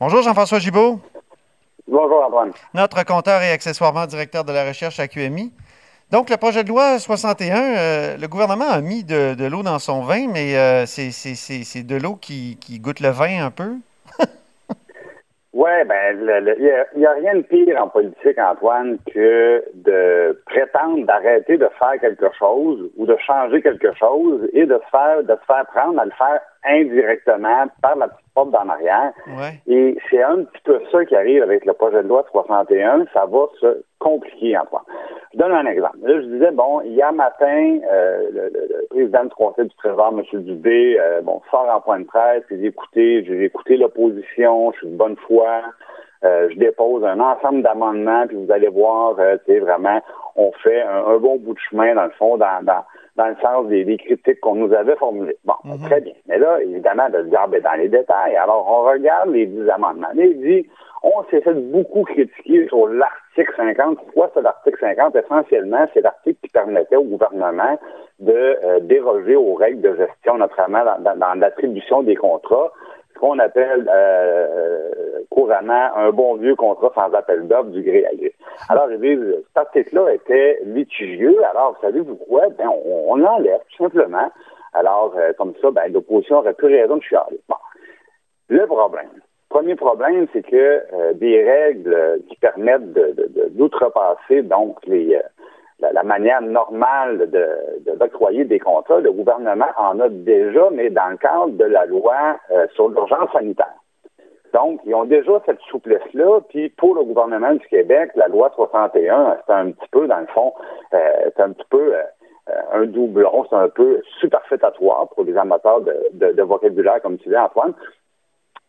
[0.00, 0.98] Bonjour Jean-François Gibault.
[1.86, 2.52] Bonjour Antoine.
[2.72, 5.52] Notre compteur et accessoirement directeur de la recherche à QMI.
[6.10, 10.00] Donc, le projet de loi 61, euh, le gouvernement a mis de, l'eau dans son
[10.00, 13.74] vin, mais euh, c'est de l'eau qui, qui, goûte le vin un peu.
[15.52, 21.58] oui, ben, il n'y a, rien de pire en politique, Antoine, que de prétendre d'arrêter
[21.58, 25.44] de faire quelque chose ou de changer quelque chose et de se faire, de se
[25.46, 29.12] faire prendre à le faire indirectement par la petite porte d'en arrière.
[29.66, 33.06] Et c'est un petit peu ça qui arrive avec le projet de loi 61.
[33.12, 34.82] Ça va se compliquer, Antoine.
[35.32, 35.98] Je donne un exemple.
[36.02, 40.40] Là, je disais, bon, hier matin, euh, le, président du Conseil du Trésor, M.
[40.42, 44.88] Dubé, euh, bon, sort en point de presse, j'ai écouté, j'ai écouté l'opposition, je suis
[44.88, 45.62] de bonne foi,
[46.24, 50.00] euh, je dépose un ensemble d'amendements, puis vous allez voir, tu sais, vraiment,
[50.36, 52.84] on fait un, bon bout de chemin, dans le fond, dans, dans,
[53.16, 55.36] dans le sens des, critiques qu'on nous avait formulées.
[55.44, 55.80] Bon, mhm.
[55.86, 56.14] très bien.
[56.26, 58.36] Mais là, évidemment, de le garder dans les détails.
[58.36, 60.08] Alors, on regarde les dix amendements.
[60.14, 60.68] il dit,
[61.02, 63.96] on s'est fait beaucoup critiquer sur l'article 50.
[63.96, 65.16] Pourquoi c'est l'article 50?
[65.16, 67.78] Essentiellement, c'est l'article qui permettait au gouvernement
[68.18, 72.70] de euh, déroger aux règles de gestion, notamment dans, l'attribution des contrats,
[73.20, 74.90] qu'on appelle euh,
[75.30, 78.32] couramment un bon vieux contrat sans appel d'offres du gré à gré.
[78.68, 81.36] Alors, ils disent, cet article-là était litigieux.
[81.50, 82.48] Alors, vous savez pourquoi?
[82.58, 84.30] Ben, on, l'enlève, tout simplement.
[84.72, 87.40] Alors, euh, comme ça, ben, l'opposition aurait plus raison de chialer.
[88.48, 89.10] Le problème,
[89.50, 90.56] Premier problème, c'est que
[90.92, 92.92] euh, des règles qui permettent
[93.56, 95.20] d'outrepasser donc les,
[95.82, 101.08] euh, la, manière normale de, d'octroyer des contrats, le gouvernement en a déjà, mais dans
[101.08, 103.74] le cadre de la loi euh, sur l'urgence sanitaire.
[104.52, 109.38] Donc, ils ont déjà cette souplesse-là, puis pour le gouvernement du Québec, la loi 61,
[109.46, 110.52] c'est un petit peu, dans le fond,
[110.90, 111.94] c'est un petit peu
[112.72, 117.36] un doublon, c'est un peu superfétatoire pour les amateurs de, de vocabulaire, comme tu dis,
[117.36, 117.74] Antoine.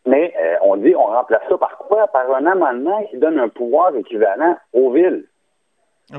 [0.06, 2.08] Mais euh, on dit, on remplace ça par quoi?
[2.08, 5.26] Par un amendement qui donne un pouvoir équivalent aux villes.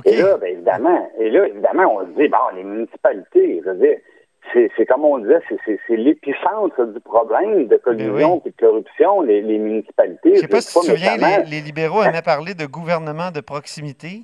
[0.06, 3.78] Et là, ben, évidemment, et là, évidemment, on se dit, bon, les municipalités, je veux
[3.78, 3.98] dire,
[4.54, 10.30] c'est comme on disait, c'est l'épicentre du problème de collusion et de corruption, les, municipalités.
[10.30, 13.42] Je ne sais pas si tu te souviens, les, libéraux aimaient parler de gouvernement de
[13.42, 14.24] proximité.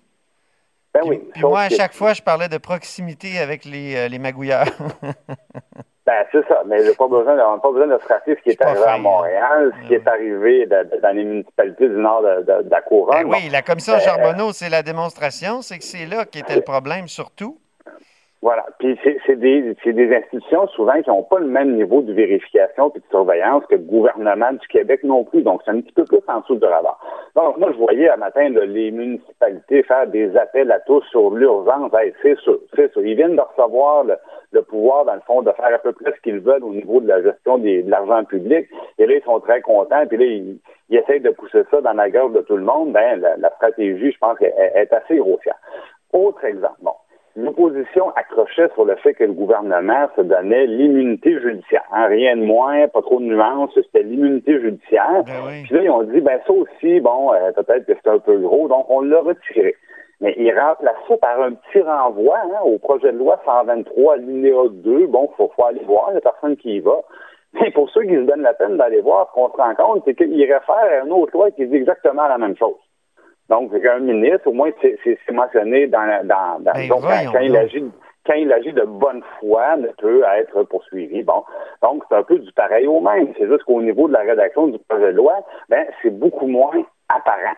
[0.94, 1.22] Ben oui.
[1.34, 4.68] Puis moi, à chaque fois, je parlais de proximité avec les, euh, les magouilleurs.
[6.10, 6.64] Ben, c'est ça.
[6.66, 8.98] Mais pas besoin, on n'a pas besoin de se rappeler ce qui est, arrivé à
[8.98, 13.30] Montréal, ce qui est arrivé dans les municipalités du nord de, la couronne.
[13.30, 16.64] Ben oui, la commission euh, Charbonneau, c'est la démonstration, c'est que c'est là qu'était le
[16.64, 17.60] problème surtout.
[18.42, 18.66] Voilà.
[18.80, 23.00] Puis c'est des, des institutions souvent qui n'ont pas le même niveau de vérification et
[23.00, 25.42] de surveillance que le gouvernement du Québec non plus.
[25.42, 26.98] Donc, c'est un petit peu plus en dessous du radar.
[27.36, 31.92] Donc, moi, je voyais à matin les municipalités faire des appels à tous sur l'urgence.
[32.22, 32.90] c'est sûr, c'est.
[32.96, 36.22] Ils viennent de recevoir le, pouvoir, dans le fond, de faire à peu près ce
[36.22, 38.70] qu'ils veulent au niveau de la gestion de l'argent public.
[39.00, 40.06] Et là, ils sont très contents.
[40.08, 40.60] Puis là, ils,
[40.96, 42.94] essayent de pousser ça dans la gueule de tout le monde.
[42.94, 45.58] Ben, la, stratégie, je pense, est, est assez grossière.
[46.14, 46.78] Autre exemple.
[46.82, 46.94] Bon
[47.36, 51.84] l'opposition accrochait sur le fait que le gouvernement se donnait l'immunité judiciaire.
[51.92, 55.24] Hein, rien de moins, pas trop de nuances, c'était l'immunité judiciaire.
[55.26, 58.20] Ben Puis là, ils ont dit, ben ça aussi, bon, euh, peut-être que c'est un
[58.20, 59.76] peu gros, donc on l'a retiré.
[60.22, 64.68] Mais il remplace ça par un petit renvoi hein, au projet de loi 123, linéa
[64.70, 65.08] 2.
[65.08, 67.00] Bon, il faut, aller voir, il n'y a personne qui y va.
[67.54, 70.04] Mais pour ceux qui se donnent la peine d'aller voir, ce qu'on se rend compte,
[70.06, 72.76] c'est qu'il réfère à une autre loi qui dit exactement la même chose.
[73.50, 77.84] Donc, qu'un ministre, au moins, c'est mentionné dans, dans, dans ben, donc, quand, il agit
[78.26, 81.24] quand il agit de bonne foi, ne peut être poursuivi.
[81.24, 81.44] Bon,
[81.82, 83.34] donc c'est un peu du pareil au même.
[83.38, 85.34] C'est juste qu'au niveau de la rédaction du projet de loi,
[85.68, 87.56] ben c'est beaucoup moins apparent.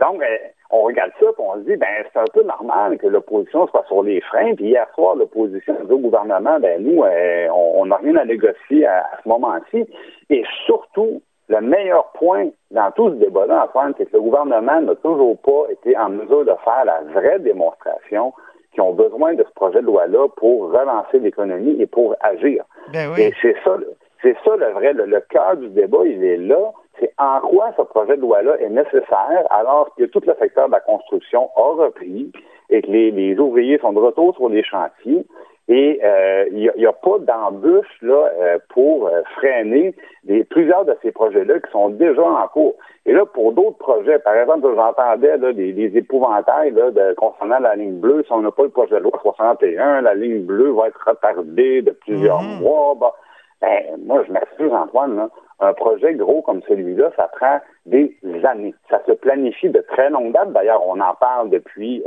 [0.00, 0.36] Donc, euh,
[0.70, 3.84] on regarde ça et on se dit, ben c'est un peu normal que l'opposition soit
[3.86, 4.54] sur les freins.
[4.54, 8.86] Puis hier soir, l'opposition dit au gouvernement, ben nous, euh, on n'a rien à négocier
[8.86, 9.86] à ce moment-ci.
[10.30, 14.94] Et surtout, le meilleur point dans tout ce débat-là, Antoine, c'est que le gouvernement n'a
[14.94, 18.32] toujours pas été en mesure de faire la vraie démonstration
[18.72, 22.62] qu'ils ont besoin de ce projet de loi-là pour relancer l'économie et pour agir.
[22.92, 23.76] Ben et c'est ça,
[24.22, 26.70] c'est ça le vrai, le, cœur du débat, il est là.
[27.00, 30.72] C'est en quoi ce projet de loi-là est nécessaire alors que tout le secteur de
[30.72, 32.30] la construction a repris
[32.68, 35.26] et que les, les ouvriers sont de retour sur les chantiers
[35.70, 39.94] et euh, il n'y a, pas d'embûche là euh, pour euh, freiner
[40.24, 42.74] des, plusieurs de ces projets-là qui sont déjà en cours.
[43.06, 47.60] Et là, pour d'autres projets, par exemple, j'entendais là, des, des épouvantails là, de, concernant
[47.60, 48.24] la ligne bleue.
[48.26, 51.82] Si on n'a pas le projet de loi 61, la ligne bleue va être retardée
[51.82, 52.62] de plusieurs mhm.
[52.62, 52.96] mois.
[53.00, 53.14] Bah,
[53.60, 55.28] ben, moi, je m'assure, Antoine, là,
[55.60, 58.74] un projet gros comme celui-là, ça prend des années.
[58.88, 60.52] Ça se planifie de très longue date.
[60.52, 62.02] D'ailleurs, on en parle depuis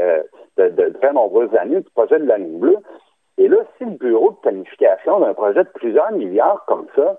[0.57, 2.77] de, de, très nombreuses années du projet de la ligne bleue.
[3.38, 7.18] Et là, si le bureau de planification d'un projet de plusieurs milliards comme ça,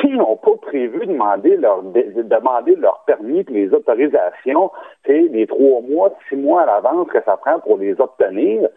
[0.00, 4.70] s'ils n'ont pas prévu de demander leur, de, demander leur permis et les autorisations,
[5.06, 8.68] c'est les trois mois, six mois à l'avance que ça prend pour les obtenir,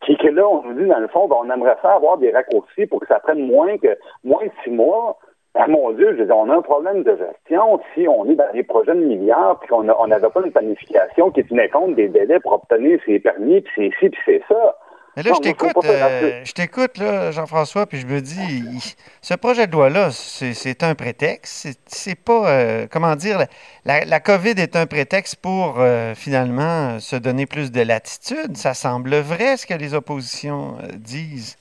[0.00, 2.32] puis que là, on nous dit, dans le fond, ben, on aimerait ça avoir des
[2.32, 5.18] raccourcis pour que ça prenne moins que moins de six mois.
[5.54, 8.52] Ah mon Dieu, je dis, on a un problème de gestion si on est dans
[8.52, 12.38] des projets de milliards puis qu'on n'avait pas une planification qui tenait compte des délais
[12.40, 14.76] pour obtenir ses permis, puis c'est ci, puis c'est ça.
[15.16, 19.66] Mais là, je t'écoute, euh, je t'écoute, là, Jean-François, puis je me dis, ce projet
[19.66, 21.68] de loi-là, c'est un prétexte.
[21.86, 23.44] C'est pas, euh, comment dire,
[23.84, 28.56] la, la, COVID est un prétexte pour euh, finalement se donner plus de latitude.
[28.56, 31.56] Ça semble vrai ce que les oppositions disent.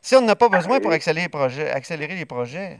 [0.00, 2.78] Si on n'a pas besoin pour accélérer les projets, accélérer les projets.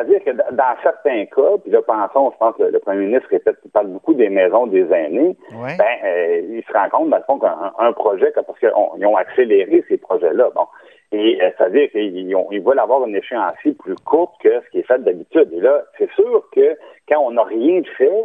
[0.00, 3.28] Ben, c'est-à-dire que dans certains cas, puis là, pensons, je pense que le premier ministre
[3.30, 7.22] répète, parle beaucoup des maisons des aînés, ben, euh, il se rend compte, dans le
[7.24, 10.66] fond, qu'un projet, parce qu'ils ont accéléré ces projets-là, bon,
[11.12, 14.86] et euh, c'est-à-dire qu'ils ils veulent avoir une échéancier plus courte que ce qui est
[14.86, 15.48] fait d'habitude.
[15.52, 16.76] Et là, c'est sûr que
[17.08, 18.24] quand on n'a rien fait,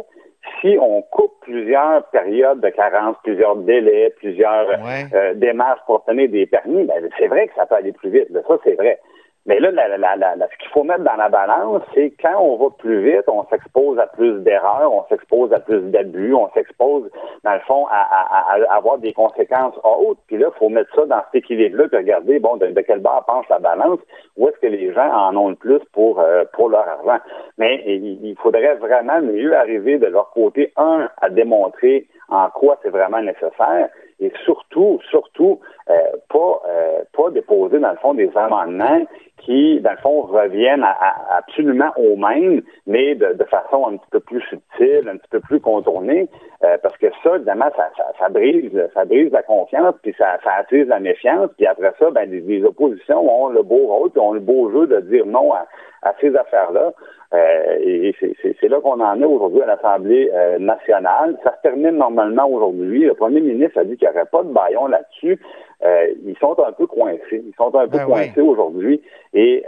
[0.60, 4.68] si on coupe plusieurs périodes de carence, plusieurs délais, plusieurs
[5.12, 8.28] euh, démarches pour obtenir des permis, ben, c'est vrai que ça peut aller plus vite.
[8.32, 9.00] Ça, c'est vrai.
[9.46, 12.56] Mais là, la, la, la, ce qu'il faut mettre dans la balance, c'est quand on
[12.56, 17.08] va plus vite, on s'expose à plus d'erreurs, on s'expose à plus d'abus, on s'expose,
[17.44, 20.18] dans le fond, à, à, avoir des conséquences hautes.
[20.26, 23.24] Puis là, il faut mettre ça dans cet équilibre-là, puis regarder, bon, de, quel bord
[23.24, 24.00] penche la balance,
[24.36, 27.22] où est-ce que les gens en ont le plus pour, euh, pour leur argent.
[27.56, 32.78] Mais il, il faudrait vraiment mieux arriver de leur côté, un, à démontrer en quoi
[32.82, 33.88] c'est vraiment nécessaire,
[34.18, 35.60] et surtout, surtout,
[35.90, 35.94] euh,
[36.28, 39.02] pas, euh, pas déposer, dans le fond, des amendements
[39.46, 44.20] qui, dans le fond, reviennent à, absolument au même, mais de, façon un petit peu
[44.20, 46.28] plus subtile, un petit peu plus contournée,
[46.64, 47.88] euh, parce que ça, évidemment, ça,
[48.18, 52.10] ça, brise, ça brise la confiance, puis ça, ça attise la méfiance, puis après ça,
[52.10, 55.52] ben, les, oppositions ont le beau rôle, puis ont le beau jeu de dire non
[55.52, 55.66] à,
[56.02, 56.92] à ces affaires-là.
[57.34, 58.14] Euh, et
[58.60, 61.36] c'est là qu'on en est aujourd'hui à l'Assemblée euh, nationale.
[61.42, 63.04] Ça se termine normalement aujourd'hui.
[63.04, 65.38] Le premier ministre a dit qu'il n'y aurait pas de baillon là-dessus.
[65.84, 67.42] Euh, ils sont un peu coincés.
[67.44, 69.02] Ils sont un peu ben coincés aujourd'hui.
[69.38, 69.62] Et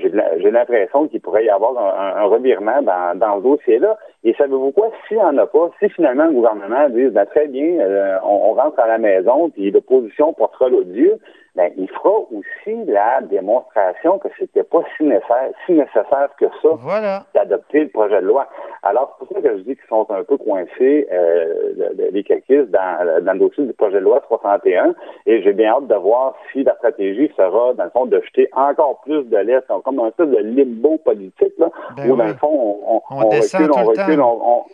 [0.00, 3.96] j'ai l'impression qu'il pourrait y avoir un, revirement dans, dans ce dossier-là.
[4.24, 4.90] Et savez-vous quoi?
[5.06, 7.78] S'il n'y en a pas, si finalement le gouvernement dit ben, très bien,
[8.24, 11.20] on, on, rentre à la maison, puis l'opposition portera l'odieux,
[11.54, 17.22] ben, il fera aussi la démonstration que c'était pas si nécessaire, si nécessaire que ça
[17.34, 18.48] d'adopter le projet de loi.
[18.86, 21.72] Alors, c'est pour ça que je dis qu'ils sont un peu coincés, euh,
[22.12, 24.94] les caquistes, dans, dans le dossier du projet de loi 61,
[25.24, 28.48] et j'ai bien hâte de voir si la stratégie sera, dans le fond, de jeter
[28.52, 32.34] encore plus de l'Est, comme un peu de limbo politique, là, ben où, dans le
[32.34, 34.64] fond, on, on, on recule, on recule, on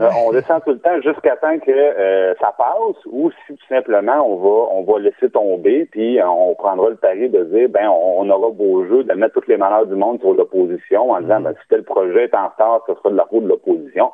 [0.00, 3.66] euh, on descend tout le temps jusqu'à temps que euh, ça passe ou si tout
[3.68, 7.90] simplement on va on va laisser tomber puis on prendra le pari de dire ben
[7.90, 11.40] on, aura beau jeu de mettre toutes les malheurs du monde sur l'opposition en disant
[11.40, 11.44] mm.
[11.44, 14.10] ben, si tel projet est en retard, ce sera de la faute de l'opposition.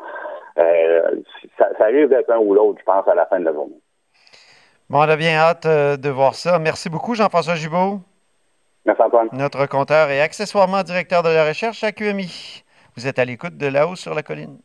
[0.58, 1.10] Euh,
[1.56, 3.80] ça, ça risque d'être un ou l'autre, je pense, à la fin de la journée.
[4.90, 6.58] Bon, on a bien hâte de voir ça.
[6.58, 8.00] Merci beaucoup, Jean-François Gibault.
[8.84, 9.28] Merci, Antoine.
[9.32, 12.64] Notre compteur et accessoirement directeur de la recherche à QMI.
[12.96, 14.58] Vous êtes à l'écoute de là-haut sur la colline.